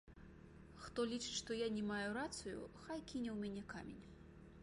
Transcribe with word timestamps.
Хто 0.85 1.03
лічыць, 1.11 1.35
што 1.41 1.57
я 1.59 1.67
не 1.75 1.83
мае 1.91 2.01
рацыю, 2.19 2.57
хай 2.83 2.99
кіне 3.09 3.29
ў 3.33 3.37
мяне 3.43 3.63
камень. 3.77 4.03